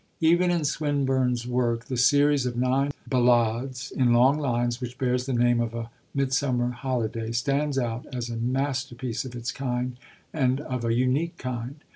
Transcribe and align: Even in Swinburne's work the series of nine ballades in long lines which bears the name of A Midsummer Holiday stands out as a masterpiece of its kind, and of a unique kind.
Even 0.21 0.49
in 0.49 0.63
Swinburne's 0.65 1.45
work 1.45 1.85
the 1.85 1.95
series 1.95 2.47
of 2.47 2.55
nine 2.57 2.91
ballades 3.07 3.91
in 3.91 4.13
long 4.13 4.39
lines 4.39 4.81
which 4.81 4.97
bears 4.97 5.27
the 5.27 5.31
name 5.33 5.61
of 5.61 5.75
A 5.75 5.91
Midsummer 6.15 6.71
Holiday 6.71 7.31
stands 7.33 7.77
out 7.77 8.07
as 8.11 8.27
a 8.27 8.35
masterpiece 8.35 9.25
of 9.25 9.35
its 9.35 9.51
kind, 9.51 9.97
and 10.33 10.59
of 10.59 10.83
a 10.83 10.95
unique 10.95 11.37
kind. 11.37 11.83